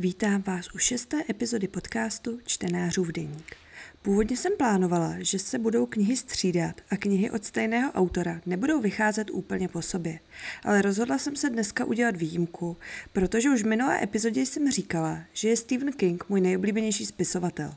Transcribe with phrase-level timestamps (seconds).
[0.00, 3.56] Vítám vás u šesté epizody podcastu Čtenářův deník.
[4.02, 9.30] Původně jsem plánovala, že se budou knihy střídat a knihy od stejného autora nebudou vycházet
[9.30, 10.20] úplně po sobě.
[10.64, 12.76] Ale rozhodla jsem se dneska udělat výjimku,
[13.12, 17.74] protože už v minulé epizodě jsem říkala, že je Stephen King můj nejoblíbenější spisovatel.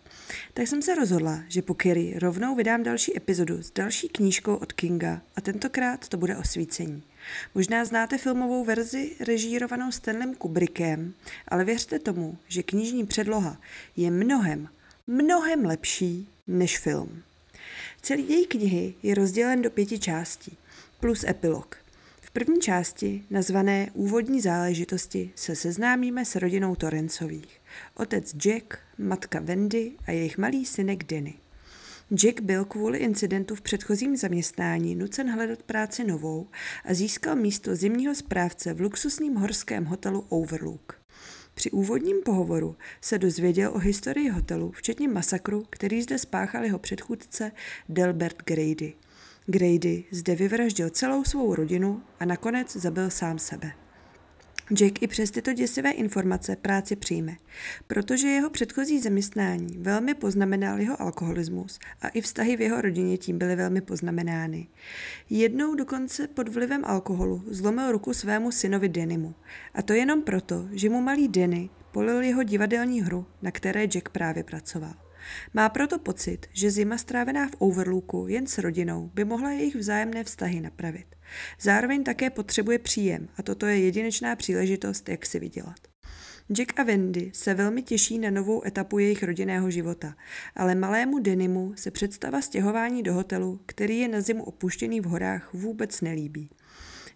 [0.54, 4.74] Tak jsem se rozhodla, že po Kerry rovnou vydám další epizodu s další knížkou od
[4.74, 7.04] Kinga a tentokrát to bude osvícení.
[7.56, 11.14] Možná znáte filmovou verzi režírovanou Stanlem Kubrickem,
[11.48, 13.58] ale věřte tomu, že knižní předloha
[13.96, 14.70] je mnohem,
[15.08, 17.24] mnohem lepší než film.
[18.02, 20.58] Celý její knihy je rozdělen do pěti částí,
[21.00, 21.78] plus epilog.
[22.22, 27.62] V první části, nazvané Úvodní záležitosti, se seznámíme s rodinou Torencových.
[27.96, 31.34] Otec Jack, matka Wendy a jejich malý synek Denny.
[32.14, 36.48] Jack byl kvůli incidentu v předchozím zaměstnání nucen hledat práci novou
[36.86, 41.01] a získal místo zimního správce v luxusním horském hotelu Overlook.
[41.54, 47.52] Při úvodním pohovoru se dozvěděl o historii hotelu, včetně masakru, který zde spáchal jeho předchůdce
[47.90, 48.94] Delbert Grady.
[49.46, 53.72] Grady zde vyvraždil celou svou rodinu a nakonec zabil sám sebe.
[54.74, 57.38] Jack i přes tyto děsivé informace práci přijme,
[57.88, 63.38] protože jeho předchozí zaměstnání velmi poznamenal jeho alkoholismus a i vztahy v jeho rodině tím
[63.38, 64.68] byly velmi poznamenány.
[65.30, 69.34] Jednou dokonce pod vlivem alkoholu zlomil ruku svému synovi Denimu.
[69.74, 74.10] A to jenom proto, že mu malý Denny polil jeho divadelní hru, na které Jack
[74.10, 74.94] právě pracoval.
[75.54, 80.24] Má proto pocit, že zima strávená v Overlooku jen s rodinou by mohla jejich vzájemné
[80.24, 81.06] vztahy napravit.
[81.62, 85.78] Zároveň také potřebuje příjem a toto je jedinečná příležitost, jak si vydělat.
[86.52, 90.16] Jack a Wendy se velmi těší na novou etapu jejich rodinného života,
[90.56, 95.54] ale malému Denimu se představa stěhování do hotelu, který je na zimu opuštěný v horách,
[95.54, 96.50] vůbec nelíbí.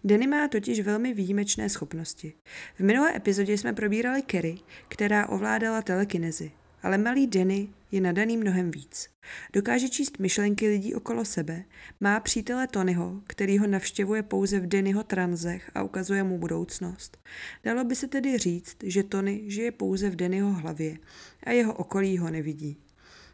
[0.04, 2.32] Denny má totiž velmi výjimečné schopnosti.
[2.74, 4.58] V minulé epizodě jsme probírali Kerry,
[4.88, 6.52] která ovládala telekinezi,
[6.86, 9.08] ale malý Denny je nadaný mnohem víc.
[9.52, 11.64] Dokáže číst myšlenky lidí okolo sebe,
[12.00, 17.18] má přítele Tonyho, který ho navštěvuje pouze v Dennyho tranzech a ukazuje mu budoucnost.
[17.64, 20.98] Dalo by se tedy říct, že Tony žije pouze v Dennyho hlavě
[21.42, 22.78] a jeho okolí ho nevidí.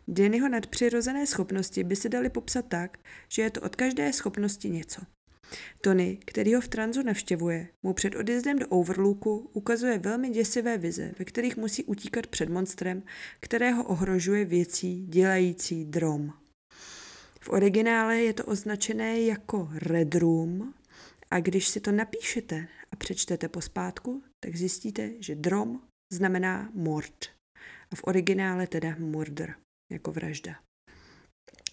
[0.09, 2.99] Dennyho nadpřirozené schopnosti by se daly popsat tak,
[3.29, 5.03] že je to od každé schopnosti něco.
[5.81, 11.13] Tony, který ho v tranzu navštěvuje, mu před odjezdem do Overlooku ukazuje velmi děsivé vize,
[11.19, 13.03] ve kterých musí utíkat před monstrem,
[13.41, 16.33] kterého ohrožuje věcí dělající drom.
[17.41, 20.75] V originále je to označené jako Red Room
[21.31, 25.81] a když si to napíšete a přečtete pospátku, tak zjistíte, že drom
[26.13, 27.25] znamená mord.
[27.91, 29.55] A v originále teda murder,
[29.93, 30.72] jako vražda.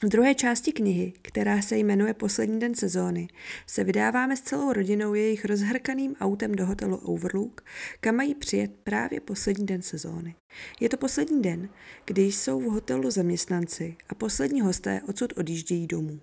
[0.03, 3.27] V druhé části knihy, která se jmenuje Poslední den sezóny,
[3.67, 7.63] se vydáváme s celou rodinou jejich rozhrkaným autem do hotelu Overlook,
[7.99, 10.35] kam mají přijet právě poslední den sezóny.
[10.79, 11.69] Je to poslední den,
[12.05, 16.19] kdy jsou v hotelu zaměstnanci a poslední hosté odsud odjíždějí domů.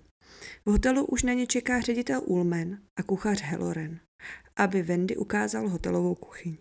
[0.67, 4.01] V hotelu už na ně čeká ředitel Ulmen a kuchař Heloren,
[4.57, 6.57] aby Wendy ukázal hotelovou kuchyň.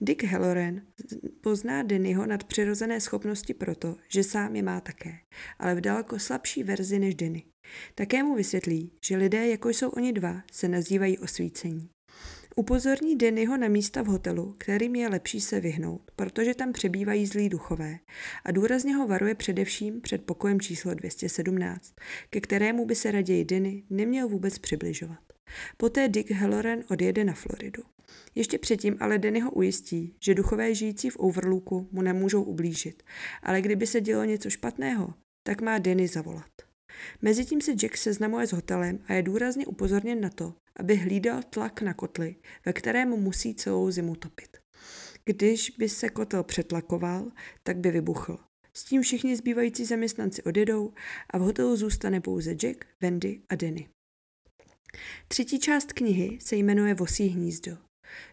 [0.00, 0.80] Dick Halloran
[1.40, 5.18] pozná Dennyho nadpřirozené schopnosti proto, že sám je má také,
[5.58, 7.44] ale v daleko slabší verzi než Denny.
[7.94, 11.90] Také mu vysvětlí, že lidé, jako jsou oni dva, se nazývají osvícení.
[12.56, 17.48] Upozorní Dennyho na místa v hotelu, kterým je lepší se vyhnout, protože tam přebývají zlí
[17.48, 17.98] duchové
[18.44, 21.94] a důrazně ho varuje především před pokojem číslo 217,
[22.30, 25.18] ke kterému by se raději Denny neměl vůbec přibližovat.
[25.76, 27.82] Poté Dick Halloran odjede na Floridu.
[28.34, 33.02] Ještě předtím ale Denny ho ujistí, že duchové žijící v Overlooku mu nemůžou ublížit,
[33.42, 35.14] ale kdyby se dělo něco špatného,
[35.46, 36.50] tak má Denny zavolat.
[37.22, 41.82] Mezitím se Jack seznamuje s hotelem a je důrazně upozorněn na to, aby hlídal tlak
[41.82, 44.56] na kotli, ve kterém musí celou zimu topit.
[45.24, 47.30] Když by se kotel přetlakoval,
[47.62, 48.38] tak by vybuchl.
[48.74, 50.92] S tím všichni zbývající zaměstnanci odjedou
[51.30, 53.88] a v hotelu zůstane pouze Jack, Wendy a Denny.
[55.28, 57.89] Třetí část knihy se jmenuje Vosí hnízdo.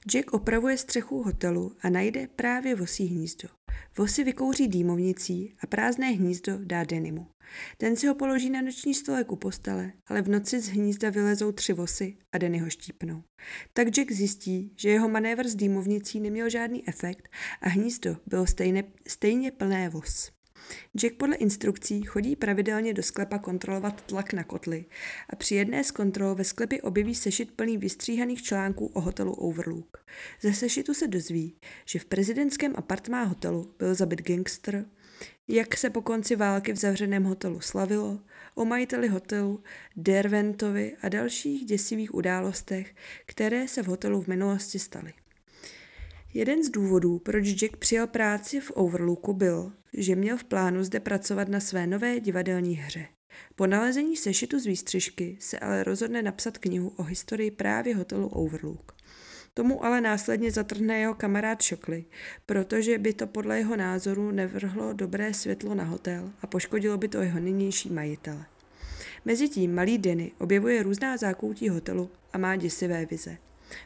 [0.07, 3.50] Jack opravuje střechu hotelu a najde právě vosí hnízdo.
[3.97, 7.27] Vosy vykouří dýmovnicí a prázdné hnízdo dá Denimu.
[7.77, 11.51] Ten si ho položí na noční stolek u postele, ale v noci z hnízda vylezou
[11.51, 13.24] tři vosy a Denny ho štípnou.
[13.74, 17.30] Tak Jack zjistí, že jeho manévr s dýmovnicí neměl žádný efekt
[17.62, 20.37] a hnízdo bylo stejně, stejně plné vos.
[20.98, 24.86] Jack podle instrukcí chodí pravidelně do sklepa kontrolovat tlak na kotly
[25.30, 30.06] a při jedné z kontrol ve sklepě objeví sešit plný vystříhaných článků o hotelu Overlook.
[30.42, 31.56] Ze sešitu se dozví,
[31.86, 34.86] že v prezidentském apartmá hotelu byl zabit gangster,
[35.48, 38.19] jak se po konci války v zavřeném hotelu slavilo,
[38.56, 39.63] o majiteli hotelu,
[39.95, 42.95] Derventovi a dalších děsivých událostech,
[43.25, 45.13] které se v hotelu v minulosti staly.
[46.38, 51.00] Jeden z důvodů, proč Jack přijal práci v Overlooku, byl, že měl v plánu zde
[51.00, 53.06] pracovat na své nové divadelní hře.
[53.56, 58.95] Po nalezení sešitu z výstřižky se ale rozhodne napsat knihu o historii právě hotelu Overlook.
[59.54, 62.06] Tomu ale následně zatrhne jeho kamarád Shockley,
[62.45, 67.22] protože by to podle jeho názoru nevrhlo dobré světlo na hotel a poškodilo by to
[67.22, 68.45] jeho nynější majitele.
[69.25, 73.38] Mezitím malý Denny objevuje různá zákoutí hotelu a má děsivé vize.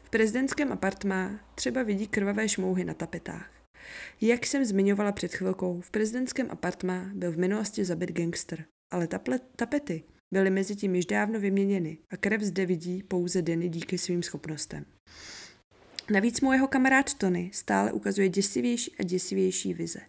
[0.04, 3.52] V prezidentském apartmá třeba vidí krvavé šmouhy na tapetách.
[4.22, 9.40] Jak jsem zmiňovala před chvilkou, v prezidentském apartmá byl v minulosti zabit gangster, ale taple,
[9.56, 14.24] tapety byly mezi tím již dávno vyměněny a krev zde vidí pouze Denny díky svým
[14.24, 14.86] schopnostem.
[16.12, 20.00] Navíc mu jeho kamarád Tony stále ukazuje děsivější a děsivější vize.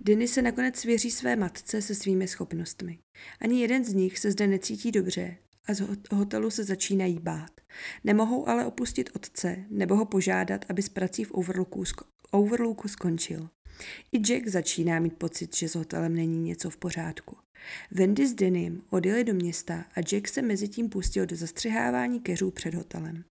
[0.00, 2.98] Denny se nakonec svěří své matce se svými schopnostmi.
[3.40, 5.82] Ani jeden z nich se zde necítí dobře a z
[6.12, 7.50] hotelu se začínají bát.
[8.04, 11.84] Nemohou ale opustit otce nebo ho požádat, aby s prací v Overlooku,
[12.30, 13.48] Overlooku skončil.
[14.12, 17.36] I Jack začíná mít pocit, že s hotelem není něco v pořádku.
[17.90, 22.50] Wendy s Denim odjeli do města a Jack se mezi tím pustil do zastřihávání keřů
[22.50, 23.24] před hotelem.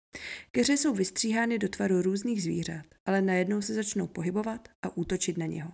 [0.51, 5.45] Keře jsou vystříhány do tvaru různých zvířat, ale najednou se začnou pohybovat a útočit na
[5.45, 5.71] něho.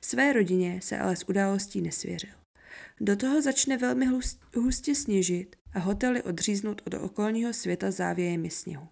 [0.00, 2.30] Své rodině se ale z událostí nesvěřil.
[3.00, 4.06] Do toho začne velmi
[4.54, 8.88] hustě sněžit a hotely odříznout od okolního světa závějemi sněhu.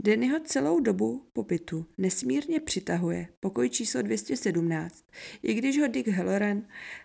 [0.00, 5.04] Dennyho celou dobu pobytu nesmírně přitahuje pokoj číslo 217,
[5.42, 6.62] i když ho Dick Halloran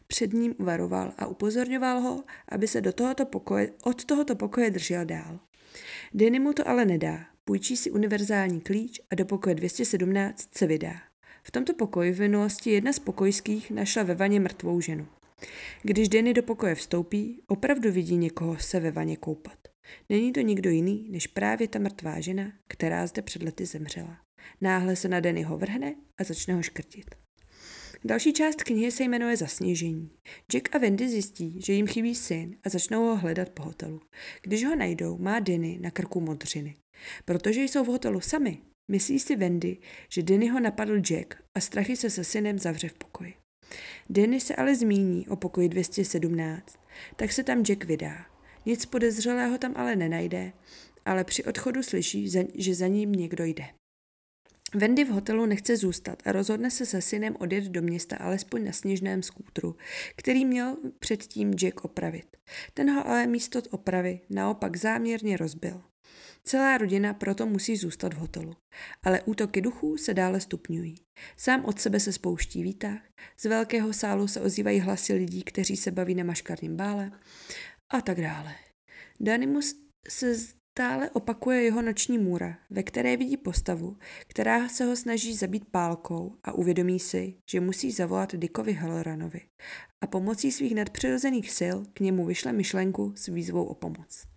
[0.07, 5.05] před ním varoval a upozorňoval ho, aby se do tohoto pokoje, od tohoto pokoje držel
[5.05, 5.39] dál.
[6.13, 10.93] Denny mu to ale nedá, půjčí si univerzální klíč a do pokoje 217 se vydá.
[11.43, 15.07] V tomto pokoji v minulosti jedna z pokojských našla ve vaně mrtvou ženu.
[15.83, 19.57] Když Denny do pokoje vstoupí, opravdu vidí někoho se ve vaně koupat.
[20.09, 24.17] Není to nikdo jiný, než právě ta mrtvá žena, která zde před lety zemřela.
[24.61, 27.15] Náhle se na Dennyho vrhne a začne ho škrtit.
[28.03, 30.11] Další část knihy se jmenuje Zasněžení.
[30.51, 34.01] Jack a Wendy zjistí, že jim chybí syn a začnou ho hledat po hotelu.
[34.41, 36.75] Když ho najdou, má Denny na krku modřiny.
[37.25, 38.57] Protože jsou v hotelu sami,
[38.91, 39.77] myslí si Wendy,
[40.09, 43.33] že Denny ho napadl Jack a strachy se se synem zavře v pokoji.
[44.09, 46.79] Denny se ale zmíní o pokoji 217,
[47.15, 48.25] tak se tam Jack vydá.
[48.65, 50.53] Nic podezřelého tam ale nenajde,
[51.05, 53.63] ale při odchodu slyší, že za ním někdo jde.
[54.75, 58.71] Wendy v hotelu nechce zůstat a rozhodne se se synem odjet do města alespoň na
[58.71, 59.75] sněžném skútru,
[60.15, 62.37] který měl předtím Jack opravit.
[62.73, 65.81] Ten ho ale místo opravy naopak záměrně rozbil.
[66.43, 68.55] Celá rodina proto musí zůstat v hotelu.
[69.03, 70.95] Ale útoky duchů se dále stupňují.
[71.37, 72.99] Sám od sebe se spouští výtah,
[73.37, 77.11] z velkého sálu se ozývají hlasy lidí, kteří se baví na maškarním bále
[77.89, 78.55] a tak dále.
[79.19, 79.75] Danimus
[80.09, 80.35] se
[80.77, 83.97] stále opakuje jeho noční můra, ve které vidí postavu,
[84.27, 89.41] která se ho snaží zabít pálkou a uvědomí si, že musí zavolat Dickovi Helloranovi
[90.01, 94.27] a pomocí svých nadpřirozených sil k němu vyšle myšlenku s výzvou o pomoc.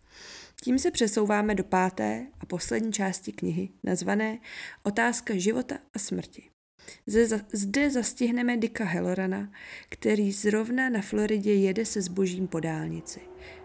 [0.65, 4.39] Tím se přesouváme do páté a poslední části knihy, nazvané
[4.83, 6.60] Otázka života a smrti.
[7.53, 9.53] Zde zastihneme Dicka Hellorana,
[9.89, 13.21] který zrovna na Floridě jede se zbožím po dálnici.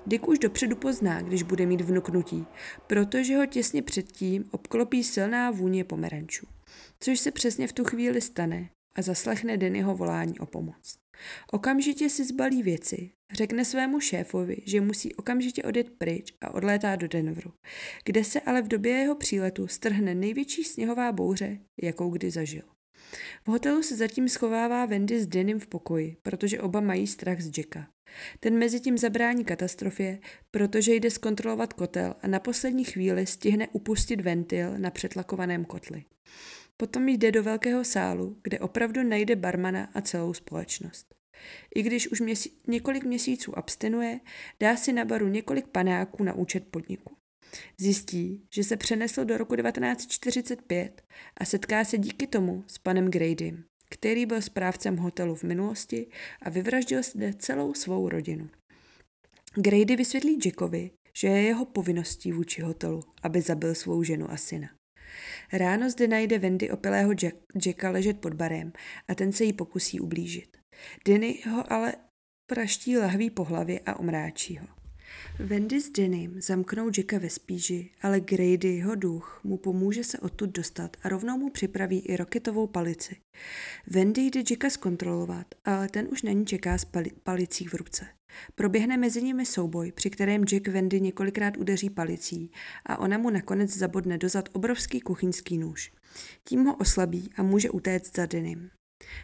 [0.06, 2.46] Dick už dopředu pozná, když bude mít vnuknutí,
[2.88, 6.48] protože ho těsně předtím obklopí silná vůně pomerančů.
[7.00, 10.98] Což se přesně v tu chvíli stane a zaslechne Dennyho volání o pomoc.
[11.52, 17.08] Okamžitě si zbalí věci, řekne svému šéfovi, že musí okamžitě odjet pryč a odlétá do
[17.08, 17.54] Denveru,
[18.06, 22.75] kde se ale v době jeho příletu strhne největší sněhová bouře, jakou kdy zažil.
[23.44, 27.58] V hotelu se zatím schovává Wendy s Denim v pokoji, protože oba mají strach z
[27.58, 27.88] Jacka.
[28.40, 30.20] Ten mezi tím zabrání katastrofě,
[30.52, 36.04] protože jde zkontrolovat kotel a na poslední chvíli stihne upustit ventil na přetlakovaném kotli.
[36.78, 41.16] Potom jde do velkého sálu, kde opravdu najde barmana a celou společnost.
[41.76, 44.20] I když už měsí- několik měsíců abstinuje,
[44.60, 47.18] dá si na baru několik panáků na účet podniku.
[47.78, 51.02] Zjistí, že se přenesl do roku 1945
[51.38, 56.08] a setká se díky tomu s panem Gradym, který byl správcem hotelu v minulosti
[56.42, 58.50] a vyvraždil zde celou svou rodinu.
[59.56, 64.70] Grady vysvětlí Jackovi, že je jeho povinností vůči hotelu, aby zabil svou ženu a syna.
[65.54, 67.36] Ráno zde najde Wendy opilého Jack,
[67.66, 68.74] Jacka ležet pod barem
[69.08, 70.58] a ten se jí pokusí ublížit.
[71.06, 71.94] Denny ho ale
[72.52, 74.85] praští lahví po hlavě a omráčí ho.
[75.40, 80.50] Wendy s Denim zamknou Jacka ve spíži, ale Grady, jeho duch, mu pomůže se odtud
[80.50, 83.16] dostat a rovnou mu připraví i roketovou palici.
[83.88, 88.06] Wendy jde Jacka zkontrolovat, ale ten už na ní čeká s pali- palicí v ruce.
[88.56, 92.52] Proběhne mezi nimi souboj, při kterém Jack Wendy několikrát udeří palicí
[92.86, 95.92] a ona mu nakonec zabodne dozad obrovský kuchyňský nůž.
[96.44, 98.70] Tím ho oslabí a může utéct za Denim.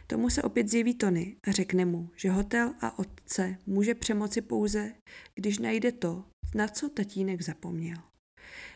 [0.08, 4.92] Tomu se opět zjeví Tony a řekne mu, že hotel a otce může přemoci pouze,
[5.36, 6.24] když najde to,
[6.56, 7.98] na co tatínek zapomněl.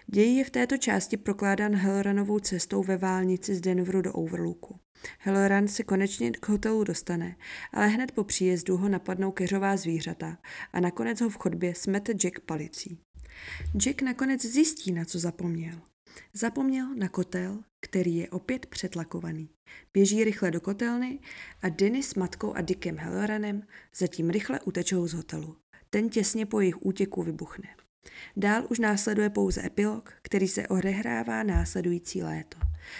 [0.07, 4.79] Děj je v této části prokládán Helranovou cestou ve válnici z Denveru do Overlooku.
[5.19, 7.35] Helran se konečně k hotelu dostane,
[7.73, 10.37] ale hned po příjezdu ho napadnou keřová zvířata
[10.73, 12.99] a nakonec ho v chodbě smete Jack palicí.
[13.77, 15.81] Jack nakonec zjistí, na co zapomněl.
[16.33, 19.49] Zapomněl na kotel, který je opět přetlakovaný.
[19.93, 21.19] Běží rychle do kotelny
[21.61, 23.63] a Denny s matkou a Dickem Helloranem
[23.95, 25.55] zatím rychle utečou z hotelu.
[25.89, 27.69] Ten těsně po jejich útěku vybuchne.
[28.37, 32.57] Dál už následuje pouze epilog, který se odehrává následující léto.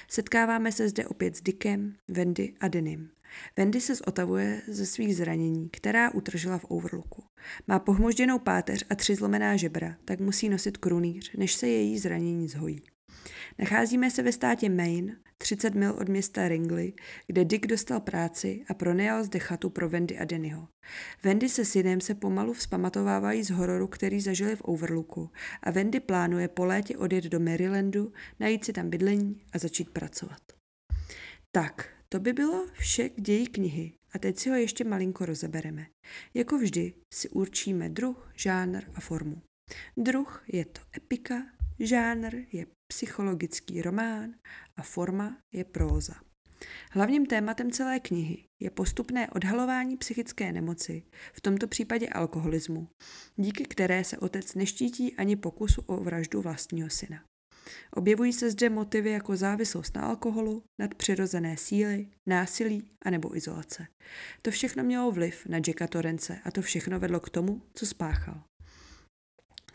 [0.08, 3.10] Setkáváme se zde opět s Dickem, Wendy a Denim.
[3.58, 7.24] Wendy se zotavuje ze svých zranění, která utržila v Overlooku.
[7.68, 12.48] Má pohmožděnou páteř a tři zlomená žebra, tak musí nosit krunýř, než se její zranění
[12.48, 12.82] zhojí.
[13.60, 16.94] Nacházíme se ve státě Maine, 30 mil od města Ringley,
[17.28, 20.68] kde Dick dostal práci a pronajal zde chatu pro Wendy a Dennyho.
[21.24, 25.32] Wendy se synem se pomalu vzpamatovávají z hororu, který zažili v Overlooku
[25.64, 30.42] a Wendy plánuje po létě odjet do Marylandu, najít si tam bydlení a začít pracovat.
[31.52, 35.86] Tak, to by bylo vše k ději knihy a teď si ho ještě malinko rozebereme.
[36.34, 39.42] Jako vždy si určíme druh, žánr a formu.
[39.98, 41.36] Druh je to epika,
[41.80, 44.34] žánr je psychologický román
[44.78, 46.14] a forma je próza.
[46.92, 52.88] Hlavním tématem celé knihy je postupné odhalování psychické nemoci, v tomto případě alkoholismu,
[53.36, 57.24] díky které se otec neštítí ani pokusu o vraždu vlastního syna.
[57.92, 63.88] Objevují se zde motivy jako závislost na alkoholu, nadpřirozené síly, násilí a nebo izolace.
[64.42, 68.44] To všechno mělo vliv na Jacka Torrence a to všechno vedlo k tomu, co spáchal.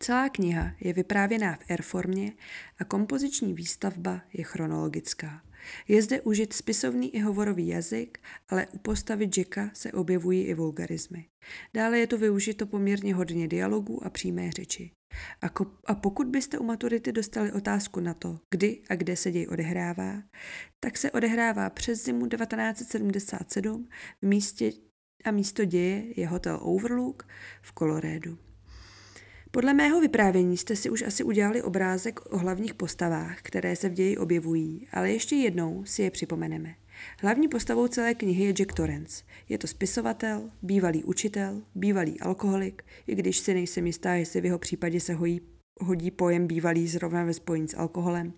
[0.03, 2.33] Celá kniha je vyprávěná v R formě
[2.79, 5.43] a kompoziční výstavba je chronologická.
[5.89, 11.27] Je zde užit spisovný i hovorový jazyk, ale u postavy Jacka se objevují i vulgarizmy.
[11.75, 14.91] Dále je tu využito poměrně hodně dialogů a přímé řeči.
[15.41, 19.31] A, ko- a pokud byste u maturity dostali otázku na to, kdy a kde se
[19.31, 20.23] děj odehrává,
[20.81, 23.89] tak se odehrává přes zimu 1977
[24.23, 24.73] v místě
[25.25, 27.29] a místo děje je hotel Overlook
[27.63, 28.50] v Colorédu.
[29.53, 33.93] Podle mého vyprávění jste si už asi udělali obrázek o hlavních postavách, které se v
[33.93, 36.75] ději objevují, ale ještě jednou si je připomeneme.
[37.21, 39.25] Hlavní postavou celé knihy je Jack Torrance.
[39.49, 44.59] Je to spisovatel, bývalý učitel, bývalý alkoholik, i když si nejsem jistá, jestli v jeho
[44.59, 45.41] případě se hojí,
[45.81, 48.33] hodí pojem bývalý zrovna ve spojení s alkoholem.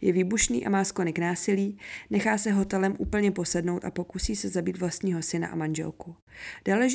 [0.00, 1.78] Je výbušný a má sklony k násilí,
[2.10, 6.16] nechá se hotelem úplně posednout a pokusí se zabít vlastního syna a manželku.
[6.64, 6.88] Dále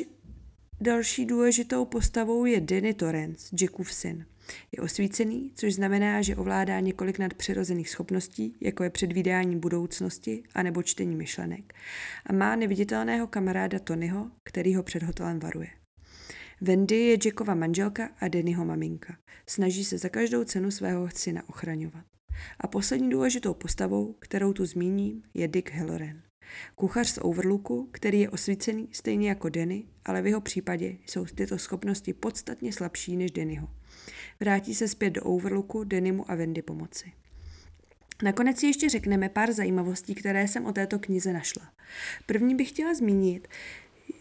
[0.81, 4.25] Další důležitou postavou je Danny Torrance, Jackův syn.
[4.71, 10.83] Je osvícený, což znamená, že ovládá několik nadpřirozených schopností, jako je předvídání budoucnosti a nebo
[10.83, 11.74] čtení myšlenek.
[12.25, 15.67] A má neviditelného kamaráda Tonyho, který ho před hotelem varuje.
[16.62, 19.17] Wendy je Jackova manželka a Dannyho maminka.
[19.48, 22.05] Snaží se za každou cenu svého syna ochraňovat.
[22.59, 26.28] A poslední důležitou postavou, kterou tu zmíním, je Dick Halloran.
[26.75, 31.58] Kuchař z Overlooku, který je osvícený stejně jako Denny, ale v jeho případě jsou tyto
[31.58, 33.68] schopnosti podstatně slabší než Dennyho.
[34.39, 37.12] Vrátí se zpět do Overlooku Dennymu a Wendy pomoci.
[38.24, 41.74] Nakonec si ještě řekneme pár zajímavostí, které jsem o této knize našla.
[42.25, 43.48] První bych chtěla zmínit,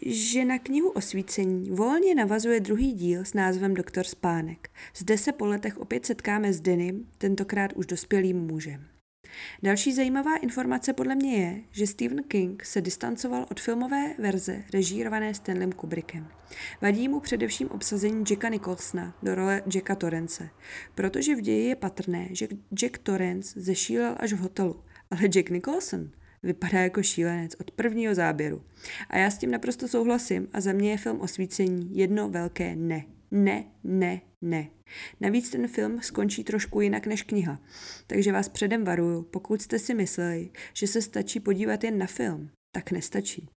[0.05, 4.69] že na knihu Osvícení volně navazuje druhý díl s názvem Doktor Spánek.
[4.95, 8.88] Zde se po letech opět setkáme s Denim, tentokrát už dospělým mužem.
[9.63, 15.33] Další zajímavá informace podle mě je, že Stephen King se distancoval od filmové verze režírované
[15.33, 16.27] Stanleym Kubrickem.
[16.81, 20.49] Vadí mu především obsazení Jacka Nicholsona do role Jacka Torrence,
[20.95, 26.09] protože v ději je patrné, že Jack Torrance zešílel až v hotelu, ale Jack Nicholson
[26.43, 28.61] vypadá jako šílenec od prvního záběru.
[29.09, 33.05] A já s tím naprosto souhlasím a za mě je film Osvícení jedno velké ne.
[33.31, 34.67] Ne, ne, ne.
[35.19, 37.59] Navíc ten film skončí trošku jinak než kniha,
[38.07, 42.49] takže vás předem varuju, pokud jste si mysleli, že se stačí podívat jen na film,
[42.71, 43.49] tak nestačí,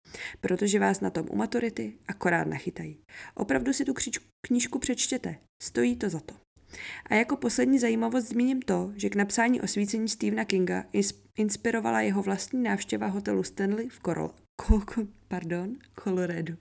[0.41, 2.97] protože vás na tom u maturity akorát nachytají.
[3.35, 3.93] Opravdu si tu
[4.47, 6.33] knížku přečtěte, stojí to za to.
[7.05, 10.85] A jako poslední zajímavost zmíním to, že k napsání osvícení Stephena Kinga
[11.37, 14.31] inspirovala jeho vlastní návštěva hotelu Stanley v Coral,
[15.27, 16.53] pardon, Colorado.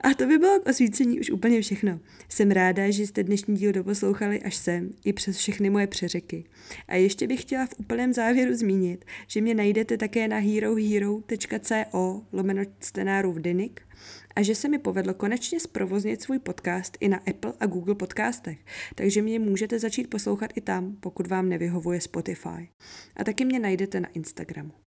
[0.00, 2.00] A to by bylo k osvícení už úplně všechno.
[2.28, 6.44] Jsem ráda, že jste dnešní díl doposlouchali až sem, i přes všechny moje přeřeky.
[6.88, 12.62] A ještě bych chtěla v úplném závěru zmínit, že mě najdete také na herohero.co lomeno
[13.24, 13.82] v Denik
[14.36, 18.58] a že se mi povedlo konečně zprovoznit svůj podcast i na Apple a Google podcastech,
[18.94, 22.68] takže mě můžete začít poslouchat i tam, pokud vám nevyhovuje Spotify.
[23.16, 24.85] A taky mě najdete na Instagramu.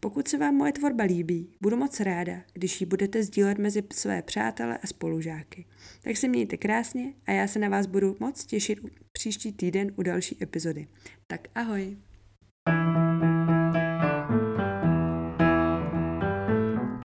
[0.00, 4.22] Pokud se vám moje tvorba líbí, budu moc ráda, když ji budete sdílet mezi své
[4.22, 5.64] přátele a spolužáky.
[6.02, 8.78] Tak se mějte krásně a já se na vás budu moc těšit
[9.12, 10.86] příští týden u další epizody.
[11.26, 11.96] Tak ahoj!